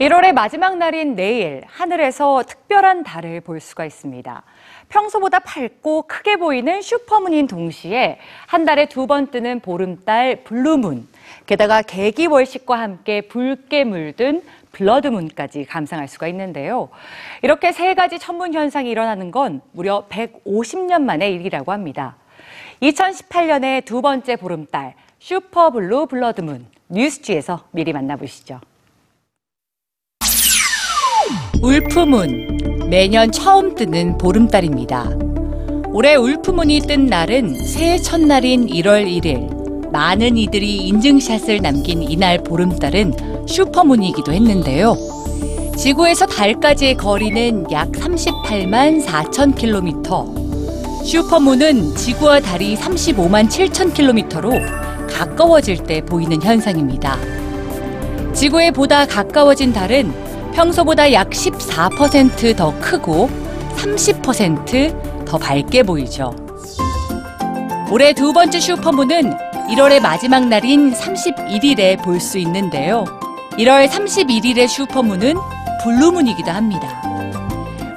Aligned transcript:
1월의 0.00 0.32
마지막 0.32 0.76
날인 0.76 1.14
내일 1.14 1.62
하늘에서 1.68 2.42
특별한 2.42 3.04
달을 3.04 3.40
볼 3.40 3.60
수가 3.60 3.84
있습니다. 3.84 4.42
평소보다 4.88 5.38
밝고 5.38 6.02
크게 6.08 6.34
보이는 6.36 6.82
슈퍼문인 6.82 7.46
동시에 7.46 8.18
한 8.48 8.64
달에 8.64 8.86
두 8.86 9.06
번 9.06 9.30
뜨는 9.30 9.60
보름달 9.60 10.42
블루문, 10.42 11.06
게다가 11.46 11.82
개기월식과 11.82 12.76
함께 12.76 13.20
붉게 13.20 13.84
물든 13.84 14.42
블러드문까지 14.72 15.64
감상할 15.66 16.08
수가 16.08 16.26
있는데요. 16.26 16.88
이렇게 17.42 17.70
세 17.70 17.94
가지 17.94 18.18
천문 18.18 18.52
현상이 18.52 18.90
일어나는 18.90 19.30
건 19.30 19.60
무려 19.70 20.06
150년 20.08 21.02
만의 21.02 21.34
일이라고 21.34 21.70
합니다. 21.70 22.16
2018년의 22.82 23.84
두 23.84 24.02
번째 24.02 24.34
보름달 24.34 24.94
슈퍼블루 25.20 26.06
블러드문 26.06 26.66
뉴스G에서 26.88 27.66
미리 27.70 27.92
만나보시죠. 27.92 28.60
울프문 31.64 32.88
매년 32.90 33.32
처음 33.32 33.74
뜨는 33.74 34.18
보름달입니다. 34.18 35.08
올해 35.94 36.14
울프문이 36.14 36.80
뜬 36.80 37.06
날은 37.06 37.64
새해 37.64 37.96
첫날인 37.96 38.66
1월 38.66 39.06
1일. 39.06 39.90
많은 39.90 40.36
이들이 40.36 40.86
인증샷을 40.88 41.62
남긴 41.62 42.02
이날 42.02 42.36
보름달은 42.36 43.46
슈퍼문이기도 43.48 44.30
했는데요. 44.30 44.94
지구에서 45.78 46.26
달까지의 46.26 46.96
거리는 46.96 47.64
약 47.72 47.90
38만 47.92 49.02
4천 49.02 49.56
킬로미터. 49.56 50.34
슈퍼문은 51.02 51.96
지구와 51.96 52.40
달이 52.40 52.76
35만 52.76 53.48
7천 53.48 53.94
킬로미터로 53.94 54.50
가까워질 55.08 55.84
때 55.84 56.02
보이는 56.02 56.42
현상입니다. 56.42 57.16
지구에 58.34 58.70
보다 58.70 59.06
가까워진 59.06 59.72
달은 59.72 60.33
평소보다 60.54 61.12
약 61.12 61.30
14%더 61.30 62.78
크고 62.80 63.28
30%더 63.76 65.38
밝게 65.38 65.82
보이죠. 65.82 66.34
올해 67.90 68.12
두 68.12 68.32
번째 68.32 68.60
슈퍼문은 68.60 69.36
1월의 69.68 70.00
마지막 70.00 70.46
날인 70.46 70.92
31일에 70.94 72.02
볼 72.02 72.20
수 72.20 72.38
있는데요. 72.38 73.04
1월 73.58 73.88
31일의 73.88 74.68
슈퍼문은 74.68 75.34
블루문이기도 75.82 76.50
합니다. 76.50 76.88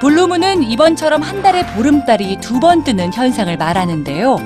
블루문은 0.00 0.62
이번처럼 0.64 1.22
한 1.22 1.42
달에 1.42 1.64
보름달이 1.74 2.38
두 2.40 2.58
번 2.60 2.84
뜨는 2.84 3.12
현상을 3.12 3.54
말하는데요. 3.56 4.36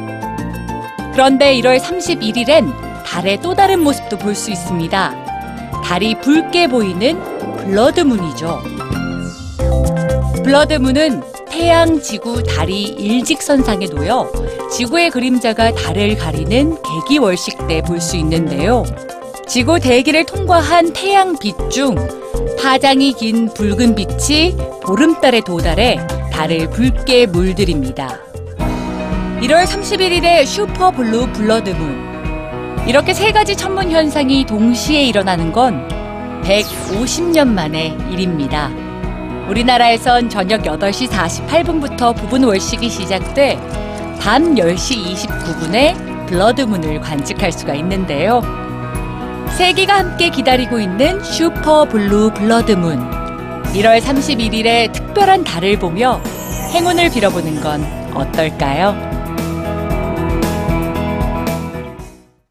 그런데 1.13 1.55
1월 1.61 1.81
31일엔 1.81 2.73
달의 3.05 3.41
또 3.41 3.55
다른 3.55 3.81
모습도 3.81 4.19
볼 4.19 4.35
수 4.35 4.51
있습니다. 4.51 5.26
달이 5.87 6.17
붉게 6.21 6.67
보이는 6.67 7.17
블러드문이죠. 7.59 8.61
블러드문은 10.43 11.23
태양, 11.49 12.01
지구, 12.03 12.43
달이 12.43 12.83
일직선상에 12.83 13.87
놓여 13.87 14.29
지구의 14.73 15.11
그림자가 15.11 15.73
달을 15.75 16.17
가리는 16.17 16.77
개기월식 16.83 17.69
때 17.69 17.83
볼 17.83 18.01
수 18.01 18.17
있는데요. 18.17 18.85
지구 19.47 19.79
대기를 19.79 20.27
통과한 20.27 20.93
태양 20.93 21.39
빛 21.39 21.55
중 21.71 21.95
파장이 22.61 23.13
긴 23.13 23.55
붉은 23.55 23.95
빛이 23.95 24.57
보름달에 24.83 25.41
도달해 25.41 25.99
달을 26.33 26.69
붉게 26.71 27.27
물들입니다. 27.27 28.19
1월 29.41 29.65
31일의 29.65 30.45
슈퍼 30.47 30.91
블루 30.91 31.33
블러드문. 31.33 32.16
이렇게 32.87 33.13
세 33.13 33.33
가지 33.33 33.57
천문 33.57 33.91
현상이 33.91 34.47
동시에 34.47 35.03
일어나는 35.03 35.51
건 35.53 35.89
150년 36.45 37.49
만의 37.49 37.99
일입니다. 38.13 38.71
우리나라에선 39.49 40.29
저녁 40.29 40.63
8시 40.63 41.09
48분부터 41.09 42.15
부분 42.15 42.45
월식이 42.45 42.89
시작돼 42.89 43.59
밤 44.21 44.55
10시 44.55 45.05
29분에 45.17 46.27
블러드문을 46.29 47.01
관측할 47.01 47.51
수가 47.51 47.75
있는데요. 47.75 48.41
세계가 49.57 49.99
함께 49.99 50.31
기다리고 50.31 50.79
있는 50.79 51.23
슈퍼 51.25 51.87
블루 51.87 52.35
블러드문. 52.35 53.01
1월 53.73 54.01
31일에 54.01 54.93
특별한 54.93 55.43
달을 55.43 55.77
보며 55.79 56.21
행운을 56.73 57.11
빌어보는 57.11 57.61
건 57.61 57.85
어떨까요? 58.15 59.16